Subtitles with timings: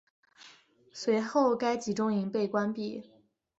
[0.91, 3.03] 随后该集中营被关闭。